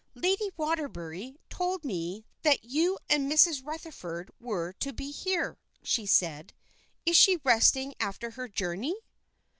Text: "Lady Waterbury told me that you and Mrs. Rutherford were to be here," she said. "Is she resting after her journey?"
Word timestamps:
"Lady 0.15 0.49
Waterbury 0.57 1.37
told 1.47 1.85
me 1.85 2.25
that 2.41 2.63
you 2.65 2.97
and 3.07 3.31
Mrs. 3.31 3.63
Rutherford 3.63 4.31
were 4.39 4.73
to 4.79 4.91
be 4.91 5.11
here," 5.11 5.59
she 5.83 6.07
said. 6.07 6.53
"Is 7.05 7.15
she 7.15 7.39
resting 7.43 7.93
after 7.99 8.31
her 8.31 8.47
journey?" 8.47 8.95